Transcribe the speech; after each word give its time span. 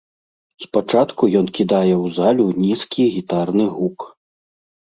Спачатку 0.63 1.23
ён 1.41 1.45
кідае 1.59 1.91
ў 1.97 2.13
залю 2.17 2.45
нізкі 2.65 3.03
гітарны 3.17 3.65
гук. 3.75 3.99